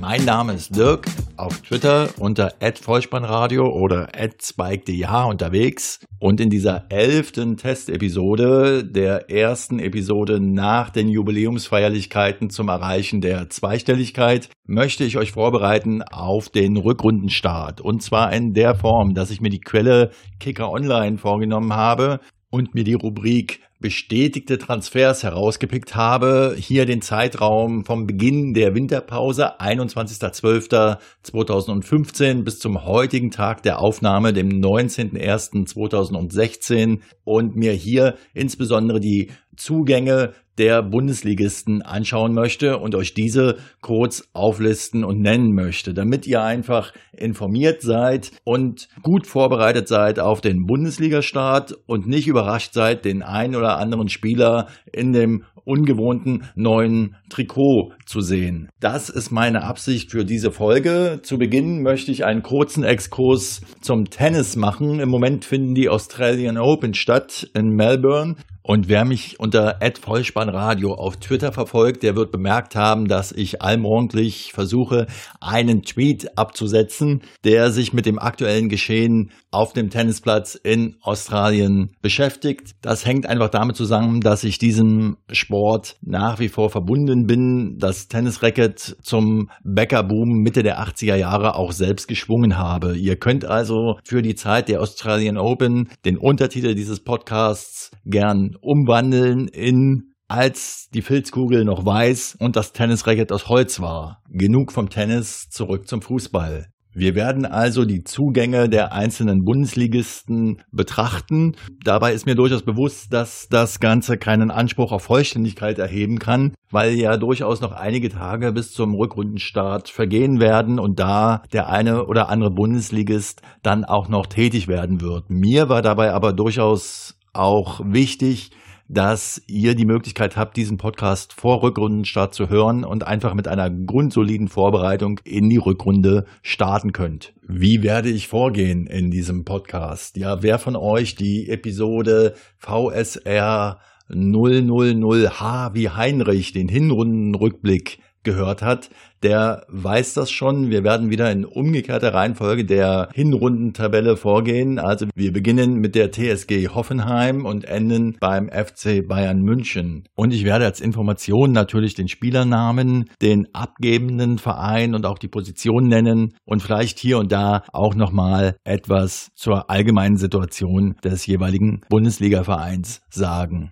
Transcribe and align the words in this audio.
Mein 0.00 0.24
Name 0.24 0.52
ist 0.52 0.76
Dirk, 0.76 1.06
auf 1.36 1.60
Twitter 1.62 2.10
unter 2.18 2.52
@vollspannradio 2.60 3.66
oder 3.66 4.08
@spike.dh 4.14 5.28
unterwegs. 5.28 6.00
Und 6.18 6.40
in 6.40 6.50
dieser 6.50 6.84
elften 6.90 7.56
Testepisode, 7.56 8.84
der 8.84 9.30
ersten 9.30 9.78
Episode 9.78 10.38
nach 10.40 10.90
den 10.90 11.08
Jubiläumsfeierlichkeiten 11.08 12.50
zum 12.50 12.68
Erreichen 12.68 13.20
der 13.20 13.48
Zweistelligkeit, 13.48 14.50
möchte 14.66 15.04
ich 15.04 15.16
euch 15.16 15.32
vorbereiten 15.32 16.02
auf 16.02 16.50
den 16.50 16.76
Rückrundenstart. 16.76 17.80
Und 17.80 18.02
zwar 18.02 18.32
in 18.32 18.52
der 18.52 18.74
Form, 18.74 19.14
dass 19.14 19.30
ich 19.30 19.40
mir 19.40 19.50
die 19.50 19.60
Quelle 19.60 20.10
Kicker 20.38 20.70
Online 20.70 21.18
vorgenommen 21.18 21.72
habe 21.72 22.20
und 22.50 22.74
mir 22.74 22.84
die 22.84 22.94
Rubrik 22.94 23.60
bestätigte 23.86 24.58
Transfers 24.58 25.22
herausgepickt 25.22 25.94
habe. 25.94 26.56
Hier 26.58 26.86
den 26.86 27.02
Zeitraum 27.02 27.84
vom 27.84 28.04
Beginn 28.04 28.52
der 28.52 28.74
Winterpause 28.74 29.60
21.12.2015 29.60 32.42
bis 32.42 32.58
zum 32.58 32.84
heutigen 32.84 33.30
Tag 33.30 33.62
der 33.62 33.78
Aufnahme, 33.78 34.32
dem 34.32 34.48
19.01.2016 34.48 36.98
und 37.22 37.54
mir 37.54 37.74
hier 37.74 38.16
insbesondere 38.34 38.98
die 38.98 39.30
Zugänge 39.56 40.34
der 40.58 40.82
Bundesligisten 40.82 41.82
anschauen 41.82 42.32
möchte 42.32 42.78
und 42.78 42.94
euch 42.94 43.14
diese 43.14 43.56
kurz 43.80 44.28
auflisten 44.32 45.04
und 45.04 45.20
nennen 45.20 45.54
möchte, 45.54 45.92
damit 45.92 46.26
ihr 46.26 46.42
einfach 46.42 46.92
informiert 47.12 47.82
seid 47.82 48.32
und 48.44 48.88
gut 49.02 49.26
vorbereitet 49.26 49.88
seid 49.88 50.18
auf 50.18 50.40
den 50.40 50.66
Bundesligastart 50.66 51.76
und 51.86 52.06
nicht 52.06 52.26
überrascht 52.26 52.72
seid, 52.72 53.04
den 53.04 53.22
einen 53.22 53.54
oder 53.54 53.78
anderen 53.78 54.08
Spieler 54.08 54.68
in 54.92 55.12
dem 55.12 55.44
ungewohnten 55.64 56.44
neuen 56.54 57.16
Trikot 57.28 57.92
zu 58.06 58.20
sehen. 58.20 58.68
Das 58.80 59.10
ist 59.10 59.32
meine 59.32 59.64
Absicht 59.64 60.12
für 60.12 60.24
diese 60.24 60.52
Folge. 60.52 61.20
Zu 61.22 61.38
Beginn 61.38 61.82
möchte 61.82 62.12
ich 62.12 62.24
einen 62.24 62.42
kurzen 62.42 62.84
Exkurs 62.84 63.62
zum 63.80 64.08
Tennis 64.08 64.54
machen. 64.54 65.00
Im 65.00 65.08
Moment 65.08 65.44
finden 65.44 65.74
die 65.74 65.88
Australian 65.88 66.56
Open 66.56 66.94
statt 66.94 67.50
in 67.54 67.70
Melbourne. 67.70 68.36
Und 68.66 68.88
wer 68.88 69.04
mich 69.04 69.38
unter 69.38 69.78
@vollspannradio 70.00 70.92
auf 70.92 71.18
Twitter 71.18 71.52
verfolgt, 71.52 72.02
der 72.02 72.16
wird 72.16 72.32
bemerkt 72.32 72.74
haben, 72.74 73.06
dass 73.06 73.30
ich 73.30 73.62
allmorgendlich 73.62 74.50
versuche, 74.52 75.06
einen 75.40 75.82
Tweet 75.82 76.36
abzusetzen, 76.36 77.22
der 77.44 77.70
sich 77.70 77.92
mit 77.92 78.06
dem 78.06 78.18
aktuellen 78.18 78.68
Geschehen 78.68 79.30
auf 79.52 79.72
dem 79.72 79.88
Tennisplatz 79.88 80.56
in 80.56 80.96
Australien 81.00 81.92
beschäftigt. 82.02 82.72
Das 82.82 83.06
hängt 83.06 83.26
einfach 83.26 83.50
damit 83.50 83.76
zusammen, 83.76 84.20
dass 84.20 84.42
ich 84.42 84.58
diesem 84.58 85.16
Sport 85.30 85.96
nach 86.02 86.40
wie 86.40 86.48
vor 86.48 86.68
verbunden 86.68 87.28
bin, 87.28 87.78
das 87.78 88.08
Tennisracket 88.08 88.96
zum 89.00 89.48
Bäckerboom 89.62 90.42
Mitte 90.42 90.64
der 90.64 90.80
80er 90.80 91.14
Jahre 91.14 91.54
auch 91.54 91.70
selbst 91.70 92.08
geschwungen 92.08 92.58
habe. 92.58 92.96
Ihr 92.96 93.14
könnt 93.14 93.44
also 93.44 94.00
für 94.02 94.22
die 94.22 94.34
Zeit 94.34 94.68
der 94.68 94.80
Australian 94.80 95.38
Open 95.38 95.88
den 96.04 96.18
Untertitel 96.18 96.74
dieses 96.74 96.98
Podcasts 96.98 97.92
gern 98.04 98.55
umwandeln 98.60 99.48
in 99.48 100.12
als 100.28 100.88
die 100.92 101.02
Filzkugel 101.02 101.64
noch 101.64 101.84
weiß 101.84 102.36
und 102.40 102.56
das 102.56 102.72
Tennisracket 102.72 103.30
aus 103.32 103.48
Holz 103.48 103.80
war. 103.80 104.22
Genug 104.28 104.72
vom 104.72 104.88
Tennis, 104.88 105.48
zurück 105.50 105.86
zum 105.86 106.02
Fußball. 106.02 106.66
Wir 106.98 107.14
werden 107.14 107.44
also 107.44 107.84
die 107.84 108.04
Zugänge 108.04 108.70
der 108.70 108.94
einzelnen 108.94 109.44
Bundesligisten 109.44 110.62
betrachten. 110.72 111.54
Dabei 111.84 112.14
ist 112.14 112.24
mir 112.24 112.36
durchaus 112.36 112.62
bewusst, 112.62 113.12
dass 113.12 113.48
das 113.50 113.80
Ganze 113.80 114.16
keinen 114.16 114.50
Anspruch 114.50 114.92
auf 114.92 115.02
Vollständigkeit 115.02 115.78
erheben 115.78 116.18
kann, 116.18 116.54
weil 116.70 116.94
ja 116.94 117.18
durchaus 117.18 117.60
noch 117.60 117.72
einige 117.72 118.08
Tage 118.08 118.50
bis 118.52 118.72
zum 118.72 118.94
Rückrundenstart 118.94 119.90
vergehen 119.90 120.40
werden 120.40 120.78
und 120.78 120.98
da 120.98 121.42
der 121.52 121.68
eine 121.68 122.06
oder 122.06 122.30
andere 122.30 122.50
Bundesligist 122.50 123.42
dann 123.62 123.84
auch 123.84 124.08
noch 124.08 124.24
tätig 124.24 124.66
werden 124.66 125.02
wird. 125.02 125.28
Mir 125.28 125.68
war 125.68 125.82
dabei 125.82 126.14
aber 126.14 126.32
durchaus 126.32 127.15
auch 127.38 127.80
wichtig, 127.84 128.50
dass 128.88 129.42
ihr 129.48 129.74
die 129.74 129.84
Möglichkeit 129.84 130.36
habt, 130.36 130.56
diesen 130.56 130.76
Podcast 130.76 131.32
vor 131.32 131.62
Rückrundenstart 131.62 132.34
zu 132.34 132.48
hören 132.48 132.84
und 132.84 133.06
einfach 133.06 133.34
mit 133.34 133.48
einer 133.48 133.68
grundsoliden 133.68 134.48
Vorbereitung 134.48 135.20
in 135.24 135.48
die 135.48 135.56
Rückrunde 135.56 136.24
starten 136.42 136.92
könnt. 136.92 137.32
Wie 137.42 137.82
werde 137.82 138.10
ich 138.10 138.28
vorgehen 138.28 138.86
in 138.86 139.10
diesem 139.10 139.44
Podcast? 139.44 140.16
Ja, 140.16 140.42
wer 140.42 140.58
von 140.58 140.76
euch 140.76 141.16
die 141.16 141.48
Episode 141.48 142.34
VSR 142.58 143.80
000H 144.08 145.74
wie 145.74 145.90
Heinrich, 145.90 146.52
den 146.52 146.68
Hinrundenrückblick 146.68 147.98
gehört 148.26 148.60
hat, 148.60 148.90
der 149.22 149.64
weiß 149.68 150.12
das 150.12 150.30
schon. 150.30 150.68
Wir 150.68 150.84
werden 150.84 151.08
wieder 151.08 151.30
in 151.32 151.46
umgekehrter 151.46 152.12
Reihenfolge 152.12 152.66
der 152.66 153.08
Hinrundentabelle 153.14 154.16
vorgehen. 154.16 154.78
Also 154.78 155.06
wir 155.14 155.32
beginnen 155.32 155.76
mit 155.76 155.94
der 155.94 156.12
TSG 156.12 156.68
Hoffenheim 156.68 157.46
und 157.46 157.64
enden 157.64 158.16
beim 158.20 158.50
FC 158.50 159.06
Bayern 159.06 159.40
München. 159.40 160.04
Und 160.14 160.34
ich 160.34 160.44
werde 160.44 160.66
als 160.66 160.80
Information 160.80 161.52
natürlich 161.52 161.94
den 161.94 162.08
Spielernamen, 162.08 163.06
den 163.22 163.46
abgebenden 163.54 164.36
Verein 164.38 164.94
und 164.94 165.06
auch 165.06 165.18
die 165.18 165.28
Position 165.28 165.88
nennen 165.88 166.34
und 166.44 166.62
vielleicht 166.62 166.98
hier 166.98 167.18
und 167.18 167.32
da 167.32 167.62
auch 167.72 167.94
nochmal 167.94 168.56
etwas 168.64 169.30
zur 169.34 169.70
allgemeinen 169.70 170.16
Situation 170.16 170.96
des 171.02 171.24
jeweiligen 171.26 171.80
Bundesligavereins 171.88 173.00
sagen. 173.08 173.70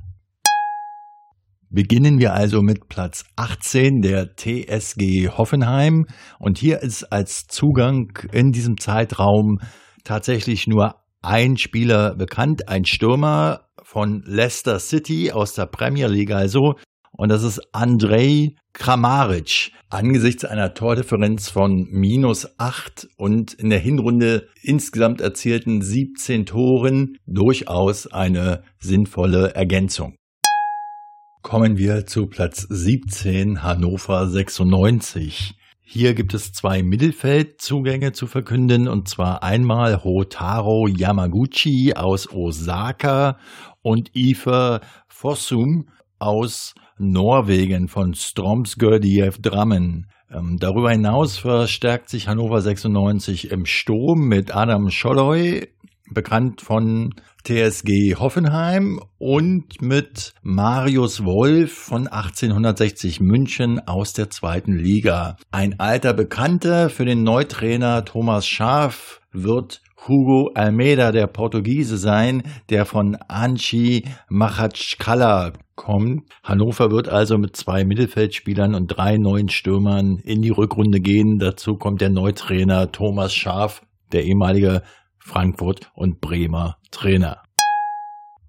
Beginnen 1.75 2.21
wir 2.21 2.35
also 2.35 2.63
mit 2.63 2.89
Platz 2.89 3.25
18 3.35 4.01
der 4.01 4.37
TSG 4.37 5.31
Hoffenheim. 5.37 6.07
Und 6.39 6.57
hier 6.57 6.81
ist 6.83 7.03
als 7.03 7.49
Zugang 7.49 8.17
in 8.31 8.53
diesem 8.53 8.79
Zeitraum 8.79 9.59
tatsächlich 10.05 10.69
nur 10.69 10.95
ein 11.21 11.57
Spieler 11.57 12.15
bekannt, 12.15 12.69
ein 12.69 12.85
Stürmer 12.85 13.63
von 13.83 14.23
Leicester 14.25 14.79
City 14.79 15.33
aus 15.33 15.55
der 15.55 15.67
Premier 15.67 16.07
League 16.07 16.31
also. 16.31 16.75
Und 17.11 17.31
das 17.31 17.43
ist 17.43 17.61
Andrei 17.73 18.55
Kramaric. 18.73 19.73
Angesichts 19.91 20.45
einer 20.45 20.75
Tordifferenz 20.75 21.49
von 21.49 21.89
minus 21.91 22.57
8 22.57 23.09
und 23.17 23.53
in 23.53 23.71
der 23.71 23.81
Hinrunde 23.81 24.47
insgesamt 24.63 25.21
erzielten 25.21 25.83
17 25.83 26.47
Toren 26.47 27.17
durchaus 27.27 28.07
eine 28.07 28.63
sinnvolle 28.79 29.57
Ergänzung. 29.57 30.15
Kommen 31.45 31.77
wir 31.77 32.07
zu 32.07 32.27
Platz 32.27 32.67
17 32.71 33.63
Hannover 33.63 34.27
96. 34.27 35.55
Hier 35.83 36.15
gibt 36.15 36.33
es 36.33 36.55
zwei 36.55 36.83
Mittelfeldzugänge 36.83 38.13
zu 38.13 38.27
verkünden 38.27 38.89
und 38.89 39.11
zwar 39.11 39.43
einmal 39.43 40.03
Hotaro 40.05 40.89
Yamaguchi 40.89 41.93
aus 41.95 42.33
Osaka 42.33 43.37
und 43.83 44.17
Ife 44.17 44.81
Fossum 45.07 45.91
aus 46.19 46.75
Norwegen 46.97 47.89
von 47.89 48.15
Stromsgördiev 48.15 49.37
Drammen. 49.43 50.07
Ähm, 50.31 50.57
darüber 50.59 50.93
hinaus 50.93 51.37
verstärkt 51.37 52.09
sich 52.09 52.27
Hannover 52.27 52.63
96 52.63 53.51
im 53.51 53.67
Sturm 53.67 54.29
mit 54.29 54.57
Adam 54.57 54.89
Scholloy, 54.89 55.69
bekannt 56.11 56.61
von 56.61 57.15
TSG 57.45 58.17
Hoffenheim 58.17 59.01
und 59.19 59.83
mit 59.83 60.33
Marius 60.43 61.25
Wolf 61.25 61.73
von 61.73 62.07
1860 62.07 63.21
München 63.21 63.81
aus 63.87 64.13
der 64.13 64.31
zweiten 64.31 64.77
Liga. 64.77 65.37
Ein 65.51 65.79
alter 65.81 66.15
Bekannter 66.15 66.89
für 66.89 67.05
den 67.05 67.23
Neutrainer 67.23 68.05
Thomas 68.05 68.47
Schaaf 68.47 69.21
wird 69.33 69.83
Hugo 70.07 70.51
Almeida, 70.55 71.13
der 71.13 71.27
Portugiese 71.27 71.97
sein, 71.97 72.43
der 72.69 72.85
von 72.85 73.17
Anchi 73.29 74.05
Machatschkala 74.29 75.53
kommt. 75.75 76.23
Hannover 76.43 76.91
wird 76.91 77.09
also 77.09 77.39
mit 77.39 77.57
zwei 77.57 77.85
Mittelfeldspielern 77.85 78.75
und 78.75 78.89
drei 78.89 79.17
neuen 79.17 79.49
Stürmern 79.49 80.19
in 80.23 80.43
die 80.43 80.51
Rückrunde 80.51 81.01
gehen. 81.01 81.39
Dazu 81.39 81.77
kommt 81.77 82.01
der 82.01 82.11
Neutrainer 82.11 82.93
Thomas 82.93 83.35
Schaaf, 83.35 83.83
der 84.13 84.25
ehemalige 84.25 84.83
Frankfurt 85.25 85.91
und 85.95 86.21
Bremer 86.21 86.77
Trainer. 86.91 87.43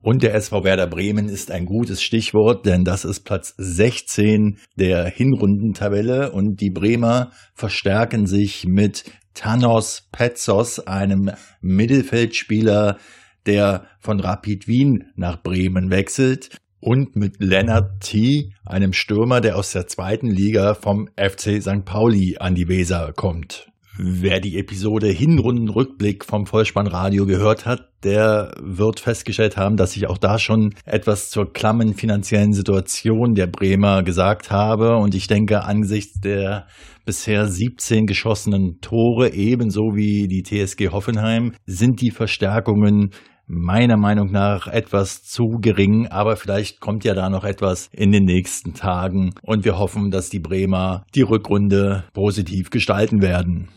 Und 0.02 0.22
der 0.22 0.36
SV 0.36 0.64
Werder 0.64 0.86
Bremen 0.86 1.30
ist 1.30 1.50
ein 1.50 1.66
gutes 1.66 2.04
Stichwort, 2.04 2.68
denn 2.68 2.84
das 2.84 3.06
ist 3.06 3.22
Platz 3.22 3.56
16 3.58 4.60
der 4.76 5.08
Hinrundentabelle 5.08 6.32
und 6.32 6.62
die 6.62 6.70
Bremer 6.70 7.32
verstärken 7.56 8.28
sich 8.28 8.68
mit 8.68 9.06
Thanos 9.34 10.08
Petzos, 10.12 10.80
einem 10.80 11.32
Mittelfeldspieler, 11.62 12.98
der 13.48 13.88
von 14.00 14.20
Rapid 14.20 14.68
Wien 14.68 15.06
nach 15.16 15.42
Bremen 15.42 15.90
wechselt 15.90 16.58
und 16.80 17.16
mit 17.16 17.38
Leonard 17.40 18.02
T., 18.02 18.54
einem 18.64 18.94
Stürmer, 18.94 19.42
der 19.42 19.58
aus 19.58 19.72
der 19.72 19.88
zweiten 19.88 20.30
Liga 20.30 20.76
vom 20.76 21.08
FC 21.18 21.62
St. 21.62 21.84
Pauli 21.84 22.38
an 22.40 22.54
die 22.54 22.68
Weser 22.68 23.12
kommt. 23.16 23.72
Wer 23.98 24.42
die 24.42 24.58
Episode 24.58 25.08
Hinrundenrückblick 25.08 26.26
vom 26.26 26.46
Vollspannradio 26.46 27.26
gehört 27.26 27.66
hat, 27.66 27.88
der 28.04 28.54
wird 28.62 29.00
festgestellt 29.00 29.56
haben, 29.56 29.78
dass 29.78 29.96
ich 29.96 30.08
auch 30.08 30.18
da 30.18 30.38
schon 30.38 30.74
etwas 30.84 31.30
zur 31.30 31.54
klammen 31.54 31.94
finanziellen 31.94 32.52
Situation 32.52 33.36
der 33.36 33.48
Bremer 33.48 34.04
gesagt 34.04 34.52
habe. 34.52 34.98
Und 34.98 35.16
ich 35.16 35.28
denke, 35.28 35.64
angesichts 35.64 36.20
der 36.20 36.68
bisher 37.06 37.48
17 37.48 38.06
geschossenen 38.06 38.82
Tore, 38.82 39.34
ebenso 39.34 39.96
wie 39.96 40.28
die 40.28 40.44
TSG 40.44 40.90
Hoffenheim, 40.90 41.54
sind 41.66 42.02
die 42.02 42.12
Verstärkungen 42.12 43.12
meiner 43.48 43.96
Meinung 43.96 44.30
nach 44.30 44.68
etwas 44.68 45.24
zu 45.24 45.60
gering, 45.62 46.08
aber 46.08 46.36
vielleicht 46.36 46.82
kommt 46.82 47.06
ja 47.06 47.14
da 47.14 47.30
noch 47.30 47.44
etwas 47.46 47.90
in 47.94 48.12
den 48.12 48.26
nächsten 48.26 48.74
Tagen 48.74 49.36
und 49.44 49.64
wir 49.64 49.78
hoffen, 49.78 50.10
dass 50.10 50.30
die 50.30 50.40
Bremer 50.40 51.06
die 51.14 51.22
Rückrunde 51.22 52.06
positiv 52.14 52.72
gestalten 52.72 53.22
werden. 53.22 53.70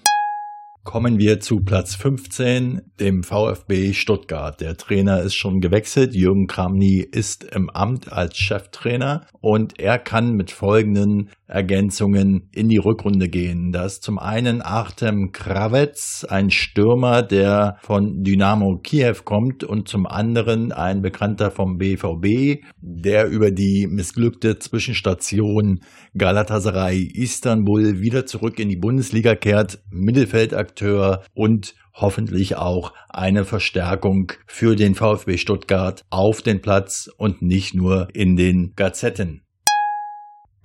Kommen 0.88 1.18
wir 1.18 1.38
zu 1.38 1.60
Platz 1.60 1.96
15, 1.96 2.80
dem 2.98 3.22
VfB 3.22 3.92
Stuttgart. 3.92 4.58
Der 4.58 4.74
Trainer 4.78 5.20
ist 5.20 5.34
schon 5.34 5.60
gewechselt. 5.60 6.14
Jürgen 6.14 6.46
Kramny 6.46 7.00
ist 7.00 7.44
im 7.44 7.68
Amt 7.68 8.10
als 8.10 8.38
Cheftrainer 8.38 9.26
und 9.42 9.78
er 9.78 9.98
kann 9.98 10.32
mit 10.32 10.50
folgenden 10.50 11.28
Ergänzungen 11.48 12.48
in 12.52 12.68
die 12.68 12.76
Rückrunde 12.76 13.28
gehen. 13.28 13.72
Das 13.72 13.94
ist 13.94 14.02
zum 14.02 14.18
einen 14.18 14.60
Artem 14.60 15.32
Kravets, 15.32 16.24
ein 16.24 16.50
Stürmer, 16.50 17.22
der 17.22 17.78
von 17.80 18.22
Dynamo 18.22 18.78
Kiew 18.78 19.16
kommt 19.24 19.64
und 19.64 19.88
zum 19.88 20.06
anderen 20.06 20.72
ein 20.72 21.00
Bekannter 21.00 21.50
vom 21.50 21.78
BVB, 21.78 22.62
der 22.80 23.28
über 23.28 23.50
die 23.50 23.86
missglückte 23.88 24.58
Zwischenstation 24.58 25.80
Galatasaray 26.16 27.02
Istanbul 27.14 28.00
wieder 28.00 28.26
zurück 28.26 28.58
in 28.60 28.68
die 28.68 28.76
Bundesliga 28.76 29.34
kehrt, 29.34 29.78
Mittelfeldakteur 29.90 31.24
und 31.34 31.74
hoffentlich 31.94 32.56
auch 32.56 32.92
eine 33.08 33.44
Verstärkung 33.44 34.32
für 34.46 34.76
den 34.76 34.94
VfB 34.94 35.36
Stuttgart 35.36 36.04
auf 36.10 36.42
den 36.42 36.60
Platz 36.60 37.10
und 37.16 37.42
nicht 37.42 37.74
nur 37.74 38.08
in 38.14 38.36
den 38.36 38.74
Gazetten. 38.76 39.42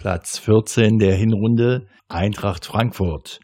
Platz 0.04 0.38
14 0.40 0.98
der 0.98 1.16
Hinrunde 1.16 1.88
Eintracht 2.10 2.66
Frankfurt. 2.66 3.40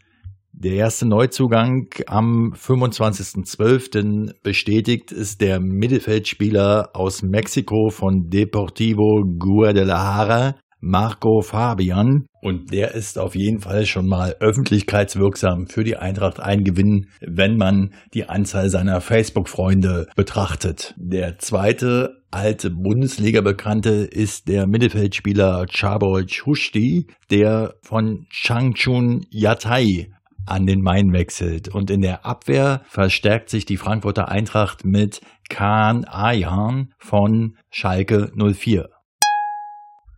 Der 0.52 0.74
erste 0.74 1.08
Neuzugang 1.08 1.88
am 2.06 2.52
25.12. 2.52 4.34
bestätigt 4.42 5.10
ist 5.10 5.40
der 5.40 5.58
Mittelfeldspieler 5.58 6.90
aus 6.92 7.22
Mexiko 7.22 7.88
von 7.88 8.28
Deportivo 8.28 9.24
Guadalajara, 9.38 10.56
Marco 10.80 11.40
Fabian. 11.40 12.26
Und 12.40 12.72
der 12.72 12.94
ist 12.94 13.18
auf 13.18 13.34
jeden 13.34 13.60
Fall 13.60 13.84
schon 13.86 14.06
mal 14.06 14.36
öffentlichkeitswirksam 14.40 15.66
für 15.66 15.84
die 15.84 15.96
Eintracht 15.96 16.40
ein 16.40 16.64
Gewinn, 16.64 17.08
wenn 17.20 17.56
man 17.56 17.92
die 18.14 18.28
Anzahl 18.28 18.70
seiner 18.70 19.00
Facebook-Freunde 19.00 20.08
betrachtet. 20.16 20.94
Der 20.96 21.38
zweite 21.38 22.22
alte 22.30 22.70
Bundesliga-Bekannte 22.70 23.90
ist 23.90 24.48
der 24.48 24.66
Mittelfeldspieler 24.66 25.66
Chabol 25.66 26.26
Chushti, 26.26 27.08
der 27.30 27.74
von 27.82 28.26
Changchun 28.30 29.26
Yatai 29.30 30.12
an 30.46 30.66
den 30.66 30.80
Main 30.80 31.12
wechselt. 31.12 31.68
Und 31.68 31.90
in 31.90 32.00
der 32.00 32.24
Abwehr 32.24 32.82
verstärkt 32.88 33.50
sich 33.50 33.66
die 33.66 33.76
Frankfurter 33.76 34.28
Eintracht 34.28 34.84
mit 34.84 35.20
Khan 35.48 36.04
Ayan 36.04 36.92
von 36.98 37.56
Schalke 37.70 38.30
04 38.34 38.88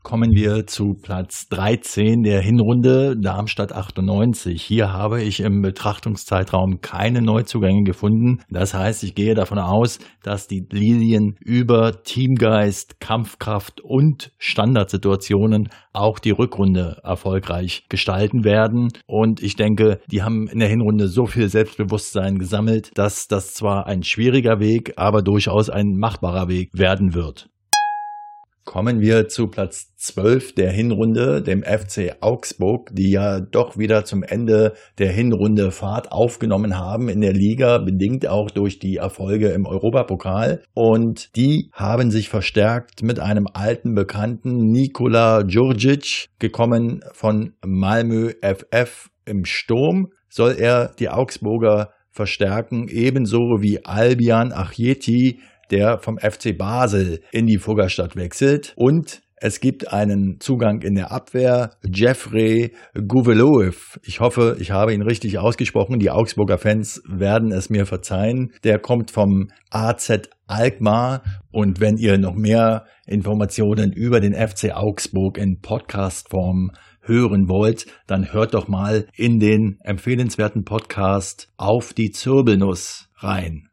kommen 0.03 0.33
wir 0.33 0.67
zu 0.67 0.95
Platz 0.95 1.49
13 1.49 2.23
der 2.23 2.41
Hinrunde 2.41 3.17
Darmstadt 3.17 3.73
98. 3.73 4.61
Hier 4.61 4.93
habe 4.93 5.23
ich 5.23 5.41
im 5.41 5.63
Betrachtungszeitraum 5.63 6.81
keine 6.81 7.23
Neuzugänge 7.23 7.85
gefunden. 7.85 8.41
Das 8.51 8.75
heißt, 8.75 9.05
ich 9.05 9.15
gehe 9.15 9.35
davon 9.35 9.59
aus, 9.59 9.99
dass 10.23 10.49
die 10.49 10.67
Lilien 10.71 11.37
über 11.41 12.03
Teamgeist, 12.03 13.01
Kampfkraft 13.01 13.81
und 13.81 14.33
Standardsituationen 14.39 15.69
auch 15.93 16.19
die 16.19 16.31
Rückrunde 16.31 17.01
erfolgreich 17.05 17.85
gestalten 17.89 18.45
werden. 18.45 18.89
Und 19.07 19.43
ich 19.43 19.57
denke, 19.57 20.01
die 20.11 20.23
haben 20.23 20.49
in 20.49 20.59
der 20.59 20.69
Hinrunde 20.69 21.09
so 21.09 21.27
viel 21.27 21.49
Selbstbewusstsein 21.49 22.39
gesammelt, 22.39 22.91
dass 22.95 23.29
das 23.29 23.55
zwar 23.55 23.87
ein 23.87 24.03
schwieriger 24.03 24.59
Weg, 24.59 24.95
aber 24.97 25.23
durchaus 25.23 25.71
ein 25.71 25.97
machbarer 25.97 26.49
Weg 26.49 26.71
werden 26.73 27.15
wird. 27.15 27.52
Kommen 28.65 29.01
wir 29.01 29.29
zu 29.29 29.49
Platz 29.49 29.93
12 29.97 30.55
der 30.55 30.71
Hinrunde, 30.71 31.43
dem 31.43 31.65
FC 31.65 32.17
Augsburg, 32.21 32.91
die 32.93 33.11
ja 33.11 33.41
doch 33.41 33.77
wieder 33.77 34.05
zum 34.05 34.23
Ende 34.23 34.75
der 34.99 35.11
Hinrunde 35.11 35.73
Fahrt 35.73 36.13
aufgenommen 36.13 36.79
haben 36.79 37.09
in 37.09 37.21
der 37.21 37.33
Liga, 37.33 37.79
bedingt 37.79 38.29
auch 38.29 38.53
durch 38.53 38.79
die 38.79 38.97
Erfolge 38.97 39.49
im 39.49 39.67
Europapokal. 39.67 40.63
Und 40.75 41.35
die 41.35 41.71
haben 41.73 42.13
sich 42.13 42.29
verstärkt 42.29 43.03
mit 43.03 43.19
einem 43.19 43.49
alten 43.53 43.95
Bekannten, 43.97 44.71
Nikola 44.71 45.43
Djurdjic, 45.43 46.29
gekommen 46.39 47.01
von 47.13 47.55
Malmö 47.67 48.31
FF 48.43 49.11
im 49.25 49.45
Sturm, 49.45 50.13
soll 50.29 50.55
er 50.57 50.95
die 50.99 51.09
Augsburger 51.09 51.91
verstärken, 52.13 52.89
ebenso 52.89 53.39
wie 53.61 53.85
Albian 53.85 54.53
Achjeti, 54.53 55.41
der 55.71 55.99
vom 55.99 56.19
FC 56.19 56.57
Basel 56.57 57.21
in 57.33 57.47
die 57.47 57.59
Fuggerstadt 57.59 58.17
wechselt. 58.17 58.73
Und 58.77 59.23
es 59.45 59.59
gibt 59.59 59.93
einen 59.93 60.39
Zugang 60.39 60.83
in 60.83 60.95
der 60.95 61.11
Abwehr. 61.11 61.73
Jeffrey 61.83 62.77
Gouveloev. 62.95 63.99
Ich 64.05 64.21
hoffe, 64.21 64.57
ich 64.61 64.71
habe 64.71 64.95
ihn 64.95 65.03
richtig 65.03 65.37
ausgesprochen. 65.39 65.99
Die 65.99 66.11
Augsburger 66.11 66.59
Fans 66.59 67.03
werden 67.09 67.51
es 67.51 67.69
mir 67.69 67.85
verzeihen. 67.85 68.53
Der 68.63 68.79
kommt 68.79 69.11
vom 69.11 69.49
AZ 69.69 70.29
Alkmaar. 70.47 71.25
Und 71.51 71.81
wenn 71.81 71.97
ihr 71.97 72.19
noch 72.19 72.37
mehr 72.37 72.85
Informationen 73.05 73.93
über 73.93 74.21
den 74.21 74.35
FC 74.35 74.71
Augsburg 74.77 75.39
in 75.39 75.61
Podcastform 75.61 76.71
hören 77.01 77.49
wollt, 77.49 77.87
dann 78.07 78.33
hört 78.33 78.55
doch 78.55 78.69
mal 78.69 79.09
in 79.17 79.41
den 79.41 79.79
empfehlenswerten 79.83 80.63
Podcast 80.63 81.49
auf 81.57 81.95
die 81.95 82.13
Zirbelnuss 82.13 83.09
rein 83.17 83.72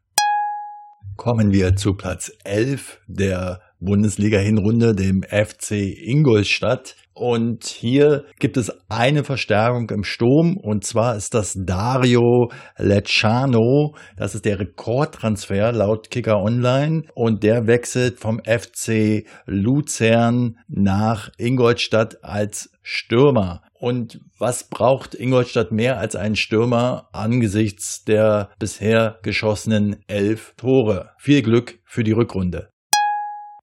kommen 1.20 1.52
wir 1.52 1.76
zu 1.76 1.92
Platz 1.92 2.32
11 2.44 2.98
der 3.06 3.60
Bundesliga-Hinrunde, 3.78 4.94
dem 4.94 5.22
FC 5.22 5.72
Ingolstadt. 5.72 6.96
Und 7.12 7.64
hier 7.64 8.24
gibt 8.38 8.56
es 8.56 8.72
eine 8.88 9.24
Verstärkung 9.24 9.90
im 9.90 10.04
Sturm 10.04 10.56
und 10.56 10.84
zwar 10.84 11.16
ist 11.16 11.34
das 11.34 11.54
Dario 11.58 12.50
Lecciano. 12.78 13.94
Das 14.16 14.34
ist 14.34 14.44
der 14.44 14.60
Rekordtransfer 14.60 15.72
laut 15.72 16.10
Kicker 16.10 16.40
Online 16.40 17.02
und 17.14 17.42
der 17.42 17.66
wechselt 17.66 18.18
vom 18.18 18.40
FC 18.44 19.26
Luzern 19.46 20.58
nach 20.68 21.30
Ingolstadt 21.36 22.24
als 22.24 22.70
Stürmer. 22.82 23.62
Und 23.74 24.20
was 24.38 24.64
braucht 24.64 25.14
Ingolstadt 25.14 25.72
mehr 25.72 25.98
als 25.98 26.16
einen 26.16 26.36
Stürmer 26.36 27.08
angesichts 27.12 28.04
der 28.04 28.50
bisher 28.58 29.18
geschossenen 29.22 29.96
elf 30.06 30.54
Tore? 30.56 31.10
Viel 31.18 31.42
Glück 31.42 31.78
für 31.84 32.04
die 32.04 32.12
Rückrunde. 32.12 32.69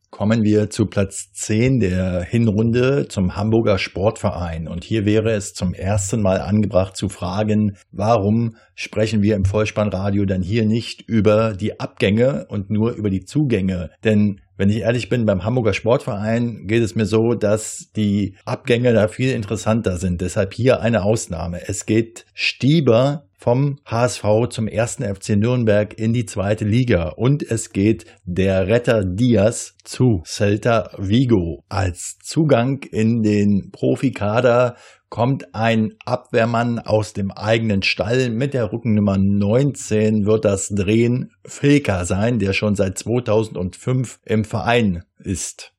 Kommen 0.10 0.44
wir 0.44 0.70
zu 0.70 0.86
Platz 0.86 1.34
10 1.34 1.80
der 1.80 2.24
Hinrunde 2.24 3.08
zum 3.10 3.36
Hamburger 3.36 3.78
Sportverein. 3.78 4.70
Und 4.70 4.86
hier 4.86 5.06
wäre 5.06 5.32
es 5.32 5.54
zum 5.54 5.74
ersten 5.74 6.22
Mal 6.22 6.40
angebracht 6.40 6.96
zu 6.96 7.10
fragen, 7.10 7.76
warum 7.92 8.56
sprechen 8.74 9.22
wir 9.22 9.36
im 9.36 9.44
Vollspannradio 9.44 10.26
dann 10.26 10.42
hier 10.42 10.66
nicht 10.66 11.02
über 11.02 11.54
die 11.54 11.80
Abgänge 11.82 12.46
und 12.48 12.70
nur 12.70 12.94
über 12.94 13.10
die 13.10 13.26
Zugänge? 13.26 13.92
Denn 14.06 14.40
wenn 14.56 14.70
ich 14.70 14.78
ehrlich 14.78 15.10
bin, 15.10 15.26
beim 15.26 15.44
Hamburger 15.44 15.74
Sportverein 15.74 16.66
geht 16.68 16.82
es 16.82 16.96
mir 16.96 17.06
so, 17.06 17.34
dass 17.34 17.92
die 17.96 18.36
Abgänge 18.46 18.94
da 18.94 19.08
viel 19.08 19.32
interessanter 19.32 19.98
sind. 19.98 20.22
Deshalb 20.22 20.54
hier 20.54 20.82
eine 20.82 21.04
Ausnahme. 21.04 21.68
Es 21.68 21.86
geht 21.86 22.26
Stieber 22.34 23.26
vom 23.38 23.79
HSV 23.86 24.50
zum 24.50 24.67
ersten 24.67 25.03
FC 25.03 25.38
Nürnberg 25.38 25.98
in 25.98 26.12
die 26.12 26.25
zweite 26.25 26.65
Liga 26.65 27.10
und 27.10 27.44
es 27.44 27.72
geht 27.72 28.06
der 28.25 28.67
Retter 28.67 29.06
Diaz 29.06 29.75
zu 29.84 30.24
Celta 30.25 30.89
Vigo. 30.98 31.63
Als 31.70 32.17
Zugang 32.24 32.82
in 32.91 33.22
den 33.22 33.70
Profikader 33.72 34.75
kommt 35.10 35.56
ein 35.56 35.94
Abwehrmann 36.06 36.79
aus 36.79 37.13
dem 37.13 37.32
eigenen 37.32 37.84
Stall 37.84 38.29
mit 38.29 38.53
der 38.53 38.74
Rückennummer 38.74 39.17
19 39.17 40.25
wird 40.25 40.44
das 40.44 40.70
Drehen 40.70 41.32
Filka 41.46 42.06
sein, 42.06 42.39
der 42.39 42.53
schon 42.53 42.75
seit 42.75 42.98
2005 42.98 44.20
im 44.25 44.44
Verein 44.44 45.03
ist. 45.20 45.74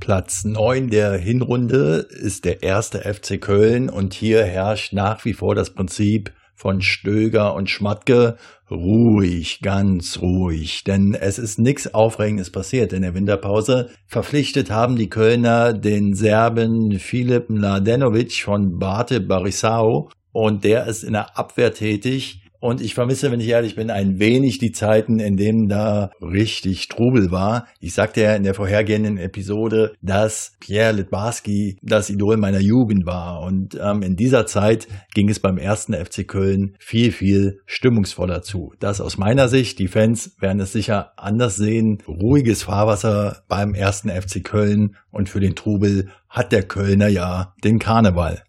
Platz 0.00 0.44
9 0.44 0.90
der 0.90 1.12
Hinrunde 1.12 2.06
ist 2.10 2.44
der 2.44 2.62
erste 2.62 3.00
FC 3.00 3.40
Köln 3.40 3.88
und 3.88 4.14
hier 4.14 4.44
herrscht 4.44 4.92
nach 4.92 5.24
wie 5.24 5.32
vor 5.32 5.54
das 5.54 5.70
Prinzip 5.70 6.32
von 6.54 6.80
Stöger 6.80 7.54
und 7.54 7.70
Schmatke. 7.70 8.36
Ruhig, 8.70 9.60
ganz 9.62 10.20
ruhig, 10.20 10.84
denn 10.84 11.14
es 11.14 11.38
ist 11.38 11.58
nichts 11.58 11.92
Aufregendes 11.92 12.50
passiert 12.50 12.92
in 12.92 13.02
der 13.02 13.14
Winterpause. 13.14 13.90
Verpflichtet 14.06 14.70
haben 14.70 14.96
die 14.96 15.10
Kölner 15.10 15.72
den 15.72 16.14
Serben 16.14 16.98
Filip 16.98 17.50
Mladenovic 17.50 18.42
von 18.42 18.78
Bate 18.78 19.20
Barisao 19.20 20.10
und 20.32 20.64
der 20.64 20.86
ist 20.86 21.02
in 21.02 21.12
der 21.12 21.36
Abwehr 21.36 21.74
tätig. 21.74 22.41
Und 22.62 22.80
ich 22.80 22.94
vermisse, 22.94 23.32
wenn 23.32 23.40
ich 23.40 23.48
ehrlich 23.48 23.74
bin, 23.74 23.90
ein 23.90 24.20
wenig 24.20 24.58
die 24.58 24.70
Zeiten, 24.70 25.18
in 25.18 25.36
denen 25.36 25.68
da 25.68 26.12
richtig 26.20 26.86
Trubel 26.86 27.32
war. 27.32 27.66
Ich 27.80 27.92
sagte 27.92 28.20
ja 28.20 28.36
in 28.36 28.44
der 28.44 28.54
vorhergehenden 28.54 29.18
Episode, 29.18 29.94
dass 30.00 30.52
Pierre 30.60 30.92
Litbarski 30.92 31.76
das 31.82 32.08
Idol 32.08 32.36
meiner 32.36 32.60
Jugend 32.60 33.04
war. 33.04 33.40
Und 33.40 33.76
ähm, 33.82 34.02
in 34.02 34.14
dieser 34.14 34.46
Zeit 34.46 34.86
ging 35.12 35.28
es 35.28 35.40
beim 35.40 35.58
ersten 35.58 35.92
FC 35.92 36.28
Köln 36.28 36.76
viel, 36.78 37.10
viel 37.10 37.58
stimmungsvoller 37.66 38.42
zu. 38.42 38.72
Das 38.78 39.00
aus 39.00 39.18
meiner 39.18 39.48
Sicht. 39.48 39.80
Die 39.80 39.88
Fans 39.88 40.36
werden 40.38 40.60
es 40.60 40.70
sicher 40.70 41.14
anders 41.16 41.56
sehen. 41.56 41.98
Ruhiges 42.06 42.62
Fahrwasser 42.62 43.42
beim 43.48 43.74
ersten 43.74 44.08
FC 44.08 44.44
Köln. 44.44 44.94
Und 45.10 45.28
für 45.28 45.40
den 45.40 45.56
Trubel 45.56 46.10
hat 46.28 46.52
der 46.52 46.62
Kölner 46.62 47.08
ja 47.08 47.54
den 47.64 47.80
Karneval. 47.80 48.44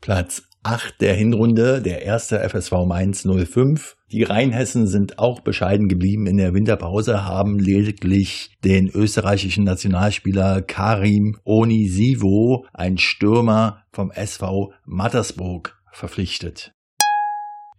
Platz 0.00 0.45
8 0.66 1.00
der 1.00 1.14
Hinrunde, 1.14 1.80
der 1.80 2.02
erste 2.02 2.40
FSV 2.40 2.72
Mainz 2.88 3.24
05. 3.24 3.96
Die 4.10 4.24
Rheinhessen 4.24 4.88
sind 4.88 5.20
auch 5.20 5.38
bescheiden 5.38 5.86
geblieben 5.86 6.26
in 6.26 6.38
der 6.38 6.54
Winterpause, 6.54 7.24
haben 7.24 7.60
lediglich 7.60 8.50
den 8.64 8.88
österreichischen 8.88 9.62
Nationalspieler 9.62 10.62
Karim 10.62 11.38
Onisivo, 11.44 12.66
ein 12.74 12.98
Stürmer 12.98 13.84
vom 13.92 14.10
SV 14.10 14.72
Mattersburg, 14.84 15.80
verpflichtet. 15.92 16.72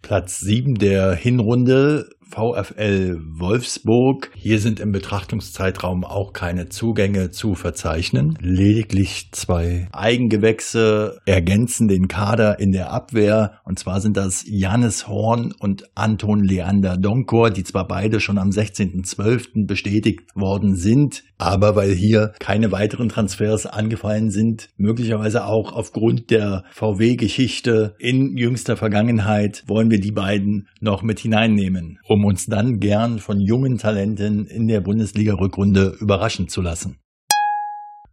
Platz 0.02 0.40
7 0.40 0.76
der 0.76 1.14
Hinrunde 1.14 2.08
VfL 2.30 3.20
Wolfsburg. 3.24 4.32
Hier 4.36 4.60
sind 4.60 4.80
im 4.80 4.92
Betrachtungszeitraum 4.92 6.04
auch 6.04 6.34
keine 6.34 6.70
Zugänge 6.70 7.32
zu 7.32 7.56
verzeichnen. 7.56 8.38
Lediglich 8.42 9.30
zwei 9.32 9.88
Eigengewächse 9.92 11.20
ergänzen 11.26 11.88
den 11.88 12.08
Kader 12.08 12.60
in 12.60 12.72
der 12.72 12.92
Abwehr. 12.92 13.60
Und 13.64 13.80
zwar 13.80 14.02
sind 14.02 14.18
das 14.18 14.44
Jannis 14.48 15.08
Horn 15.08 15.54
und 15.60 15.86
Anton 15.96 16.44
Leander 16.44 16.98
Donkor, 16.98 17.50
die 17.50 17.64
zwar 17.64 17.88
beide 17.88 18.20
schon 18.20 18.38
am 18.38 18.50
16.12. 18.50 19.66
bestätigt 19.68 20.36
worden 20.36 20.76
sind, 20.76 21.24
aber 21.38 21.76
weil 21.76 21.94
hier 21.94 22.34
keine 22.40 22.72
weiteren 22.72 23.10
Transfers 23.10 23.66
angefallen 23.66 24.32
sind, 24.32 24.70
möglicherweise 24.78 25.46
auch 25.46 25.72
aufgrund 25.72 26.30
der 26.32 26.64
VW-Geschichte 26.72 27.96
in 28.00 28.38
jüngster 28.38 28.78
Vergangenheit, 28.78 29.64
wollen 29.68 29.92
wir 29.92 30.00
die 30.00 30.12
beiden 30.12 30.68
noch 30.82 31.04
mit 31.04 31.20
hineinnehmen, 31.20 32.00
um 32.08 32.17
uns 32.26 32.46
dann 32.46 32.80
gern 32.80 33.20
von 33.20 33.40
jungen 33.40 33.78
Talenten 33.78 34.46
in 34.46 34.68
der 34.68 34.82
Bundesliga-Rückrunde 34.82 35.96
überraschen 36.00 36.48
zu 36.48 36.62
lassen. 36.62 36.98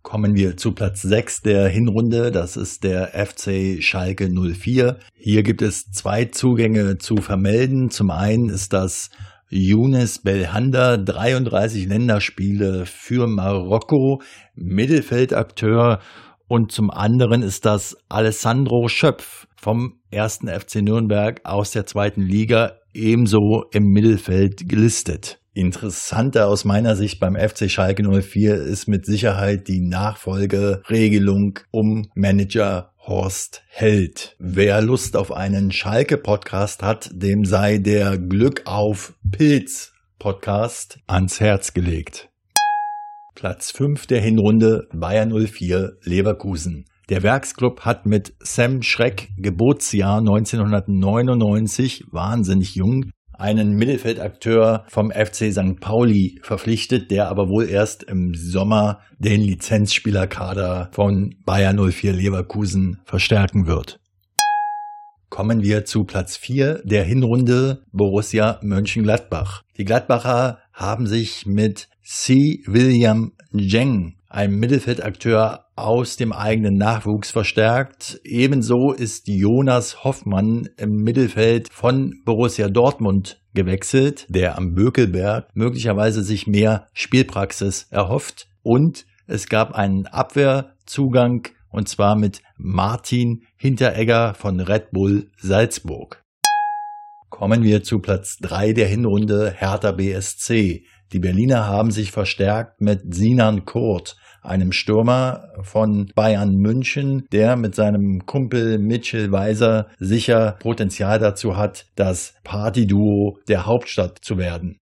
Kommen 0.03 0.35
wir 0.35 0.57
zu 0.57 0.73
Platz 0.73 1.03
6 1.03 1.43
der 1.43 1.69
Hinrunde. 1.69 2.31
Das 2.31 2.57
ist 2.57 2.85
der 2.85 3.09
FC 3.27 3.83
Schalke 3.83 4.29
04. 4.29 4.99
Hier 5.15 5.43
gibt 5.43 5.63
es 5.63 5.91
zwei 5.93 6.27
Zugänge 6.27 6.99
zu 6.99 7.17
vermelden. 7.17 7.91
Zum 7.91 8.11
einen 8.11 8.51
ist 8.51 8.73
das 8.75 9.11
Younes 9.49 10.19
Belhanda, 10.19 10.97
33 10.97 11.87
Länderspiele 11.87 12.87
für 12.87 13.27
Marokko, 13.27 14.21
Mittelfeldakteur 14.55 16.01
und 16.49 16.73
zum 16.73 16.91
anderen 16.91 17.43
ist 17.43 17.65
das 17.65 17.97
Alessandro 18.09 18.89
Schöpf 18.89 19.47
vom 19.57 20.01
ersten 20.11 20.49
FC 20.49 20.83
Nürnberg 20.83 21.41
aus 21.45 21.71
der 21.71 21.87
zweiten 21.87 22.21
Liga 22.21 22.81
ebenso 22.95 23.65
im 23.73 23.89
Mittelfeld 23.89 24.69
gelistet. 24.69 25.41
Interessanter 25.53 26.49
aus 26.49 26.65
meiner 26.65 26.97
Sicht 26.97 27.21
beim 27.21 27.37
FC 27.37 27.71
Schalke 27.71 28.03
04 28.03 28.57
ist 28.57 28.89
mit 28.89 29.07
Sicherheit 29.07 29.69
die 29.69 29.81
Nachfolgeregelung 29.81 31.61
um 31.71 32.09
Manager 32.15 32.93
Horst 32.99 33.63
Held. 33.69 34.35
Wer 34.39 34.81
Lust 34.83 35.17
auf 35.17 35.31
einen 35.31 35.71
Schalke-Podcast 35.71 36.83
hat, 36.83 37.11
dem 37.13 37.45
sei 37.45 37.79
der 37.79 38.19
Glück 38.19 38.63
auf 38.65 39.15
Pilz 39.31 39.93
Podcast 40.19 40.99
ans 41.07 41.39
Herz 41.39 41.75
gelegt. 41.75 42.31
Platz 43.35 43.71
5 43.73 44.07
der 44.07 44.21
Hinrunde 44.21 44.89
Bayern 44.93 45.31
04 45.31 45.99
Leverkusen. 46.03 46.87
Der 47.11 47.23
Werksclub 47.23 47.83
hat 47.83 48.07
mit 48.07 48.33
Sam 48.41 48.81
Schreck 48.81 49.29
Geburtsjahr 49.37 50.21
1999, 50.21 52.05
wahnsinnig 52.11 52.77
jung, 52.77 53.11
einen 53.35 53.75
Mittelfeldakteur 53.75 54.87
vom 54.89 55.11
FC 55.11 55.53
St. 55.53 55.81
Pauli 55.81 56.41
verpflichtet, 56.43 57.11
der 57.11 57.29
aber 57.29 57.51
wohl 57.51 57.69
erst 57.69 58.05
im 58.05 58.33
Sommer 58.35 59.01
den 59.19 59.43
Lizenzspielerkader 59.43 60.89
von 60.93 61.35
Bayern 61.45 61.77
04 61.77 62.15
Leverkusen 62.15 63.01
verstärken 63.05 63.67
wird. 63.67 64.01
Kommen 65.29 65.63
wir 65.63 65.85
zu 65.85 66.05
Platz 66.05 66.39
4 66.39 66.83
der 66.85 67.05
Hinrunde 67.05 67.83
Borussia 67.93 68.59
Mönchengladbach. 68.63 69.63
Die 69.77 69.85
Gladbacher 69.85 70.61
haben 70.73 71.07
sich 71.07 71.45
mit 71.45 71.89
C. 72.03 72.63
William 72.67 73.33
Jeng 73.53 74.14
ein 74.35 74.57
Mittelfeldakteur 74.57 75.67
aus 75.77 76.17
dem 76.17 76.33
eigenen 76.33 76.77
Nachwuchs 76.77 77.31
verstärkt. 77.31 78.21
Ebenso 78.25 78.93
ist 78.93 79.29
Jonas 79.29 80.03
Hoffmann 80.03 80.69
im 80.77 80.91
Mittelfeld 81.05 81.73
von 81.73 82.21
Borussia 82.25 82.69
Dortmund 82.69 83.41
gewechselt, 83.55 84.27
der 84.29 84.59
am 84.59 84.75
Bökelberg 84.75 85.47
möglicherweise 85.55 86.25
sich 86.25 86.49
mehr 86.49 86.89
Spielpraxis 86.95 87.87
erhofft. 87.91 88.49
Und 88.65 89.07
es 89.29 89.49
gab 89.49 89.73
einen 89.73 90.07
Abwehrzugang 90.07 91.47
und 91.71 91.89
zwar 91.89 92.17
mit 92.17 92.43
Martin 92.57 93.43
Hinteregger 93.57 94.35
von 94.35 94.59
Red 94.59 94.91
Bull 94.91 95.31
Salzburg. 95.37 96.25
Kommen 97.31 97.63
wir 97.63 97.85
zu 97.85 98.01
Platz 98.01 98.39
3 98.43 98.73
der 98.73 98.89
Hinrunde 98.89 99.53
Hertha 99.57 99.93
BSC. 99.93 100.85
Die 101.15 101.21
Berliner 101.21 101.69
haben 101.69 101.93
sich 101.93 102.11
verstärkt 102.11 102.81
mit 102.81 103.15
Sinan 103.15 103.65
Kurt, 103.65 104.17
einem 104.43 104.73
Stürmer 104.73 105.45
von 105.63 106.11
Bayern 106.17 106.57
München, 106.57 107.29
der 107.31 107.55
mit 107.55 107.77
seinem 107.77 108.27
Kumpel 108.27 108.81
Mitchell 108.81 109.31
Weiser 109.31 109.87
sicher 110.01 110.57
Potenzial 110.59 111.21
dazu 111.21 111.57
hat, 111.57 111.87
das 111.95 112.35
Partyduo 112.43 113.39
der 113.49 113.65
Hauptstadt 113.65 114.19
zu 114.23 114.39
werden. 114.39 114.81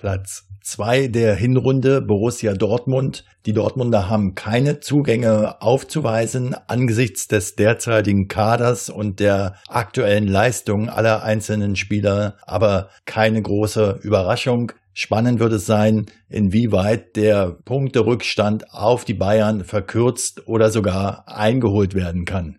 Platz 0.00 0.48
2 0.62 1.08
der 1.08 1.34
Hinrunde 1.34 2.00
Borussia 2.00 2.54
Dortmund. 2.54 3.26
Die 3.44 3.52
Dortmunder 3.52 4.08
haben 4.08 4.34
keine 4.34 4.80
Zugänge 4.80 5.60
aufzuweisen 5.60 6.56
angesichts 6.68 7.28
des 7.28 7.54
derzeitigen 7.54 8.26
Kaders 8.26 8.88
und 8.88 9.20
der 9.20 9.56
aktuellen 9.68 10.26
Leistung 10.26 10.88
aller 10.88 11.22
einzelnen 11.22 11.76
Spieler, 11.76 12.38
aber 12.46 12.88
keine 13.04 13.42
große 13.42 14.00
Überraschung. 14.02 14.72
Spannend 14.94 15.38
wird 15.38 15.52
es 15.52 15.66
sein, 15.66 16.06
inwieweit 16.30 17.14
der 17.16 17.58
Punkterückstand 17.66 18.72
auf 18.72 19.04
die 19.04 19.12
Bayern 19.12 19.64
verkürzt 19.64 20.48
oder 20.48 20.70
sogar 20.70 21.24
eingeholt 21.28 21.94
werden 21.94 22.24
kann. 22.24 22.56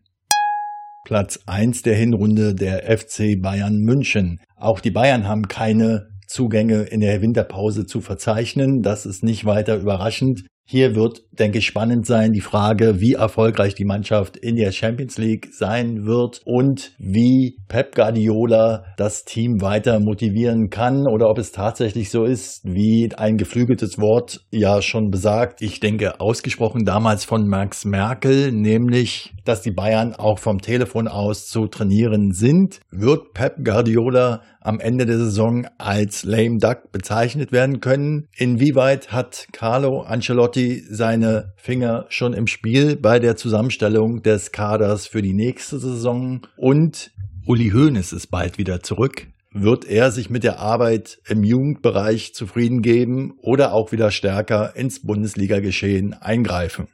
Platz 1.05 1.39
1 1.47 1.81
der 1.81 1.95
Hinrunde 1.95 2.53
der 2.53 2.95
FC 2.95 3.41
Bayern 3.41 3.79
München. 3.79 4.39
Auch 4.55 4.79
die 4.79 4.91
Bayern 4.91 5.27
haben 5.27 5.47
keine 5.47 6.10
Zugänge 6.31 6.83
in 6.83 7.01
der 7.01 7.21
Winterpause 7.21 7.85
zu 7.85 7.99
verzeichnen. 7.99 8.81
Das 8.81 9.05
ist 9.05 9.23
nicht 9.23 9.45
weiter 9.45 9.77
überraschend. 9.77 10.43
Hier 10.71 10.95
wird, 10.95 11.23
denke 11.37 11.57
ich, 11.57 11.65
spannend 11.65 12.05
sein 12.05 12.31
die 12.31 12.39
Frage, 12.39 13.01
wie 13.01 13.13
erfolgreich 13.13 13.75
die 13.75 13.83
Mannschaft 13.83 14.37
in 14.37 14.55
der 14.55 14.71
Champions 14.71 15.17
League 15.17 15.49
sein 15.51 16.05
wird 16.05 16.39
und 16.45 16.93
wie 16.97 17.57
Pep 17.67 17.93
Guardiola 17.93 18.85
das 18.95 19.25
Team 19.25 19.59
weiter 19.59 19.99
motivieren 19.99 20.69
kann 20.69 21.07
oder 21.07 21.29
ob 21.29 21.39
es 21.39 21.51
tatsächlich 21.51 22.09
so 22.09 22.23
ist, 22.23 22.61
wie 22.63 23.09
ein 23.17 23.35
geflügeltes 23.35 23.97
Wort 23.97 24.45
ja 24.49 24.81
schon 24.81 25.09
besagt. 25.09 25.61
Ich 25.61 25.81
denke, 25.81 26.21
ausgesprochen 26.21 26.85
damals 26.85 27.25
von 27.25 27.49
Max 27.49 27.83
Merkel, 27.83 28.53
nämlich, 28.53 29.33
dass 29.45 29.61
die 29.61 29.71
Bayern 29.71 30.13
auch 30.15 30.39
vom 30.39 30.59
Telefon 30.59 31.07
aus 31.07 31.47
zu 31.47 31.67
trainieren 31.67 32.31
sind. 32.31 32.79
Wird 32.91 33.33
Pep 33.33 33.63
Guardiola 33.63 34.41
am 34.59 34.79
Ende 34.79 35.05
der 35.05 35.17
Saison 35.17 35.67
als 35.77 36.23
lame 36.23 36.57
duck 36.59 36.91
bezeichnet 36.91 37.51
werden 37.51 37.79
können? 37.79 38.27
Inwieweit 38.35 39.11
hat 39.11 39.47
Carlo 39.51 40.01
Ancelotti 40.01 40.83
seine 40.89 41.53
Finger 41.57 42.05
schon 42.09 42.33
im 42.33 42.47
Spiel 42.47 42.95
bei 42.95 43.19
der 43.19 43.35
Zusammenstellung 43.35 44.21
des 44.21 44.51
Kaders 44.51 45.07
für 45.07 45.21
die 45.21 45.33
nächste 45.33 45.79
Saison? 45.79 46.45
Und 46.57 47.11
Uli 47.45 47.71
Hoeneß 47.71 48.13
ist 48.13 48.27
bald 48.27 48.57
wieder 48.57 48.81
zurück. 48.81 49.27
Wird 49.53 49.83
er 49.83 50.11
sich 50.11 50.29
mit 50.29 50.45
der 50.45 50.59
Arbeit 50.59 51.19
im 51.27 51.43
Jugendbereich 51.43 52.33
zufrieden 52.33 52.81
geben 52.81 53.33
oder 53.41 53.73
auch 53.73 53.91
wieder 53.91 54.09
stärker 54.09 54.75
ins 54.77 55.01
Bundesliga-Geschehen 55.01 56.13
eingreifen? 56.13 56.87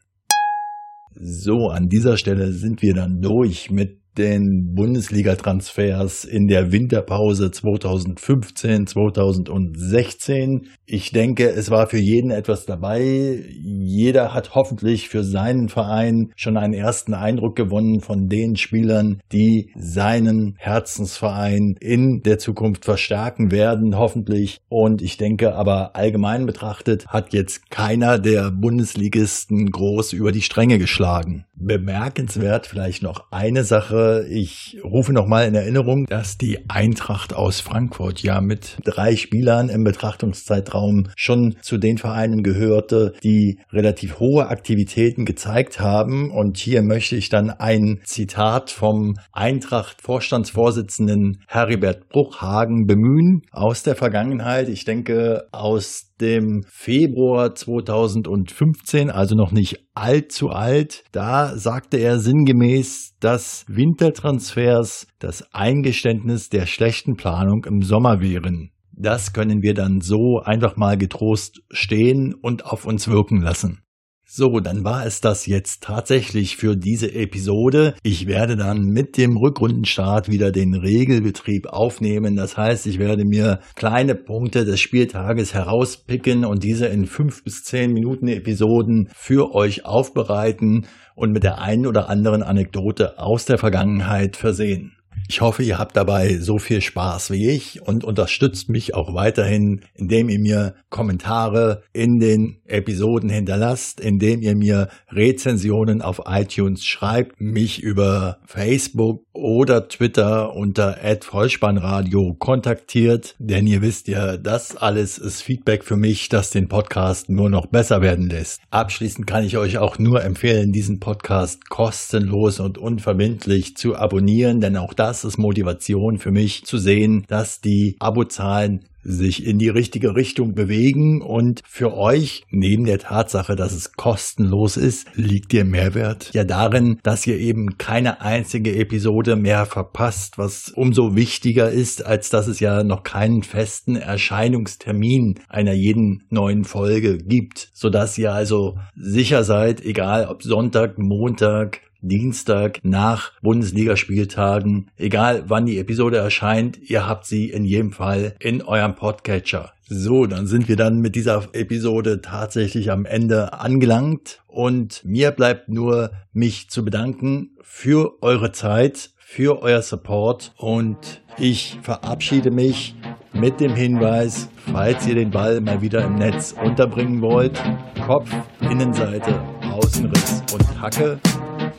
So, 1.19 1.69
an 1.69 1.87
dieser 1.87 2.17
Stelle 2.17 2.51
sind 2.51 2.81
wir 2.81 2.93
dann 2.93 3.21
durch 3.21 3.71
mit 3.71 3.99
den 4.17 4.73
Bundesliga-Transfers 4.75 6.25
in 6.25 6.47
der 6.47 6.71
Winterpause 6.71 7.51
2015, 7.51 8.87
2016. 8.87 10.67
Ich 10.85 11.11
denke, 11.11 11.49
es 11.49 11.69
war 11.69 11.87
für 11.87 11.99
jeden 11.99 12.31
etwas 12.31 12.65
dabei. 12.65 13.01
Jeder 13.01 14.33
hat 14.33 14.55
hoffentlich 14.55 15.09
für 15.09 15.23
seinen 15.23 15.69
Verein 15.69 16.31
schon 16.35 16.57
einen 16.57 16.73
ersten 16.73 17.13
Eindruck 17.13 17.55
gewonnen 17.55 17.99
von 17.99 18.27
den 18.27 18.55
Spielern, 18.55 19.21
die 19.31 19.71
seinen 19.75 20.55
Herzensverein 20.57 21.75
in 21.79 22.21
der 22.23 22.37
Zukunft 22.37 22.85
verstärken 22.85 23.51
werden, 23.51 23.97
hoffentlich. 23.97 24.59
Und 24.69 25.01
ich 25.01 25.17
denke 25.17 25.55
aber 25.55 25.95
allgemein 25.95 26.45
betrachtet 26.45 27.05
hat 27.07 27.33
jetzt 27.33 27.69
keiner 27.69 28.19
der 28.19 28.51
Bundesligisten 28.51 29.69
groß 29.71 30.13
über 30.13 30.31
die 30.31 30.41
Stränge 30.41 30.77
geschlagen. 30.77 31.45
Bemerkenswert 31.55 32.67
vielleicht 32.67 33.03
noch 33.03 33.31
eine 33.31 33.63
Sache. 33.63 34.06
Ich 34.29 34.77
rufe 34.83 35.13
noch 35.13 35.27
mal 35.27 35.47
in 35.47 35.55
Erinnerung, 35.55 36.05
dass 36.05 36.37
die 36.37 36.69
Eintracht 36.69 37.33
aus 37.33 37.61
Frankfurt 37.61 38.21
ja 38.21 38.41
mit 38.41 38.77
drei 38.83 39.15
Spielern 39.15 39.69
im 39.69 39.83
Betrachtungszeitraum 39.83 41.07
schon 41.15 41.55
zu 41.61 41.77
den 41.77 41.97
Vereinen 41.97 42.43
gehörte, 42.43 43.13
die 43.23 43.59
relativ 43.71 44.19
hohe 44.19 44.47
Aktivitäten 44.47 45.25
gezeigt 45.25 45.79
haben. 45.79 46.31
Und 46.31 46.57
hier 46.57 46.81
möchte 46.81 47.15
ich 47.15 47.29
dann 47.29 47.49
ein 47.49 48.01
Zitat 48.03 48.71
vom 48.71 49.15
Eintracht-Vorstandsvorsitzenden 49.31 51.43
Heribert 51.47 52.09
Bruchhagen 52.09 52.85
bemühen 52.85 53.43
aus 53.51 53.83
der 53.83 53.95
Vergangenheit. 53.95 54.67
Ich 54.69 54.85
denke, 54.85 55.47
aus 55.51 56.06
dem 56.21 56.63
Februar 56.67 57.55
2015, 57.55 59.09
also 59.09 59.35
noch 59.35 59.51
nicht 59.51 59.85
allzu 59.93 60.49
alt. 60.49 61.03
Da 61.11 61.57
sagte 61.57 61.97
er 61.97 62.19
sinngemäß, 62.19 63.15
dass 63.19 63.65
Wintertransfers 63.67 65.07
das 65.19 65.43
Eingeständnis 65.53 66.49
der 66.49 66.65
schlechten 66.65 67.15
Planung 67.15 67.65
im 67.65 67.81
Sommer 67.81 68.21
wären. 68.21 68.71
Das 68.91 69.31
können 69.31 69.61
wir 69.61 69.73
dann 69.73 70.01
so 70.01 70.41
einfach 70.43 70.75
mal 70.75 70.97
getrost 70.97 71.61
stehen 71.69 72.33
und 72.33 72.65
auf 72.65 72.85
uns 72.85 73.07
wirken 73.07 73.41
lassen. 73.41 73.81
So, 74.29 74.59
dann 74.59 74.83
war 74.83 75.05
es 75.05 75.21
das 75.21 75.45
jetzt 75.45 75.83
tatsächlich 75.83 76.57
für 76.57 76.75
diese 76.75 77.13
Episode. 77.13 77.93
Ich 78.03 78.27
werde 78.27 78.57
dann 78.57 78.81
mit 78.81 79.15
dem 79.15 79.37
Rückrundenstart 79.37 80.29
wieder 80.29 80.51
den 80.51 80.73
Regelbetrieb 80.75 81.67
aufnehmen. 81.67 82.35
Das 82.35 82.57
heißt, 82.57 82.87
ich 82.87 82.99
werde 82.99 83.23
mir 83.23 83.61
kleine 83.75 84.15
Punkte 84.15 84.65
des 84.65 84.81
Spieltages 84.81 85.53
herauspicken 85.53 86.43
und 86.43 86.63
diese 86.63 86.87
in 86.87 87.05
fünf 87.05 87.45
bis 87.45 87.63
zehn 87.63 87.93
Minuten 87.93 88.27
Episoden 88.27 89.07
für 89.15 89.55
euch 89.55 89.85
aufbereiten 89.85 90.87
und 91.15 91.31
mit 91.31 91.43
der 91.43 91.61
einen 91.61 91.87
oder 91.87 92.09
anderen 92.09 92.43
Anekdote 92.43 93.19
aus 93.19 93.45
der 93.45 93.57
Vergangenheit 93.57 94.35
versehen. 94.35 94.96
Ich 95.29 95.41
hoffe, 95.41 95.61
ihr 95.63 95.77
habt 95.77 95.97
dabei 95.97 96.37
so 96.37 96.57
viel 96.57 96.81
Spaß 96.81 97.31
wie 97.31 97.49
ich 97.49 97.81
und 97.81 98.03
unterstützt 98.03 98.69
mich 98.69 98.95
auch 98.95 99.13
weiterhin, 99.13 99.81
indem 99.93 100.29
ihr 100.29 100.39
mir 100.39 100.75
Kommentare 100.89 101.83
in 101.91 102.19
den 102.19 102.61
Episoden 102.65 103.29
hinterlasst, 103.29 103.99
indem 103.99 104.41
ihr 104.41 104.55
mir 104.55 104.89
Rezensionen 105.09 106.01
auf 106.01 106.21
iTunes 106.25 106.85
schreibt, 106.85 107.39
mich 107.41 107.81
über 107.83 108.39
Facebook 108.45 109.26
oder 109.37 109.87
Twitter 109.87 110.55
unter 110.55 110.97
@vollspannradio 111.21 112.35
kontaktiert, 112.37 113.35
denn 113.39 113.67
ihr 113.67 113.81
wisst 113.81 114.07
ja, 114.07 114.37
das 114.37 114.75
alles 114.75 115.17
ist 115.17 115.41
Feedback 115.41 115.83
für 115.83 115.95
mich, 115.95 116.29
das 116.29 116.49
den 116.49 116.67
Podcast 116.67 117.29
nur 117.29 117.49
noch 117.49 117.67
besser 117.67 118.01
werden 118.01 118.29
lässt. 118.29 118.59
Abschließend 118.71 119.27
kann 119.27 119.43
ich 119.43 119.57
euch 119.57 119.77
auch 119.77 119.99
nur 119.99 120.23
empfehlen, 120.23 120.71
diesen 120.71 120.99
Podcast 120.99 121.69
kostenlos 121.69 122.59
und 122.59 122.77
unverbindlich 122.77 123.77
zu 123.77 123.95
abonnieren, 123.95 124.59
denn 124.59 124.75
auch 124.77 124.93
das 124.93 125.23
ist 125.23 125.37
Motivation 125.37 126.17
für 126.17 126.31
mich 126.31 126.65
zu 126.65 126.77
sehen, 126.77 127.23
dass 127.27 127.61
die 127.61 127.95
Abozahlen 127.99 128.85
sich 129.07 129.45
in 129.45 129.57
die 129.57 129.69
richtige 129.69 130.15
Richtung 130.15 130.53
bewegen. 130.53 131.21
Und 131.21 131.61
für 131.65 131.95
euch, 131.95 132.43
neben 132.51 132.85
der 132.85 132.99
Tatsache, 132.99 133.55
dass 133.55 133.73
es 133.73 133.93
kostenlos 133.93 134.77
ist, 134.77 135.07
liegt 135.15 135.53
der 135.53 135.65
Mehrwert 135.65 136.31
ja 136.33 136.43
darin, 136.43 136.99
dass 137.03 137.25
ihr 137.25 137.37
eben 137.37 137.77
keine 137.77 138.21
einzige 138.21 138.75
Episode 138.75 139.35
mehr 139.35 139.65
verpasst, 139.65 140.37
was 140.37 140.69
umso 140.69 141.15
wichtiger 141.15 141.71
ist, 141.71 142.05
als 142.05 142.29
dass 142.29 142.47
es 142.47 142.59
ja 142.59 142.83
noch 142.83 143.03
keinen 143.03 143.43
festen 143.43 143.95
Erscheinungstermin 143.95 145.39
einer 145.47 145.73
jeden 145.73 146.23
neuen 146.29 146.65
Folge 146.65 147.17
gibt, 147.17 147.69
sodass 147.73 148.17
ihr 148.17 148.33
also 148.33 148.77
sicher 148.95 149.43
seid, 149.43 149.83
egal 149.83 150.27
ob 150.27 150.43
Sonntag, 150.43 150.97
Montag, 150.97 151.86
Dienstag 152.01 152.79
nach 152.83 153.31
Bundesligaspieltagen. 153.41 154.91
Egal 154.97 155.43
wann 155.47 155.65
die 155.65 155.79
Episode 155.79 156.17
erscheint, 156.17 156.79
ihr 156.89 157.07
habt 157.07 157.25
sie 157.25 157.49
in 157.49 157.65
jedem 157.65 157.91
Fall 157.91 158.35
in 158.39 158.61
eurem 158.61 158.95
Podcatcher. 158.95 159.73
So, 159.89 160.25
dann 160.25 160.47
sind 160.47 160.67
wir 160.67 160.75
dann 160.75 160.99
mit 160.99 161.15
dieser 161.15 161.47
Episode 161.53 162.21
tatsächlich 162.21 162.91
am 162.91 163.05
Ende 163.05 163.53
angelangt 163.53 164.41
und 164.47 165.03
mir 165.05 165.31
bleibt 165.31 165.69
nur 165.69 166.11
mich 166.33 166.69
zu 166.69 166.83
bedanken 166.83 167.51
für 167.61 168.21
eure 168.21 168.51
Zeit, 168.51 169.11
für 169.17 169.61
euer 169.61 169.81
Support 169.81 170.53
und 170.57 171.21
ich 171.37 171.79
verabschiede 171.83 172.51
mich 172.51 172.95
mit 173.33 173.59
dem 173.59 173.75
Hinweis, 173.75 174.49
falls 174.71 175.07
ihr 175.07 175.15
den 175.15 175.31
Ball 175.31 175.61
mal 175.61 175.81
wieder 175.81 176.03
im 176.03 176.15
Netz 176.15 176.53
unterbringen 176.61 177.21
wollt, 177.21 177.61
Kopf, 178.05 178.29
Innenseite, 178.61 179.39
Außenriss 179.71 180.43
und 180.51 180.81
Hacke 180.81 181.19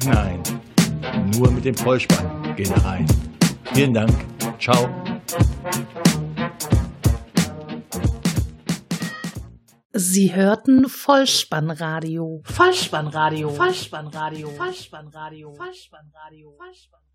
Nein, 0.06 0.42
nur 1.36 1.50
mit 1.50 1.64
dem 1.64 1.74
Vollspann 1.74 2.54
geht 2.56 2.70
er 2.70 2.84
rein. 2.84 3.06
Vielen 3.74 3.94
Dank. 3.94 4.12
Ciao. 4.58 4.88
Sie 9.92 10.34
hörten 10.34 10.88
Vollspannradio. 10.88 12.42
Vollspannradio. 12.44 13.50
Vollspannradio. 13.50 14.50
Vollspannradio. 14.50 14.50
Vollspannradio. 14.56 15.54
Vollspannradio. 15.56 16.54
Vollspannradio. 16.56 17.07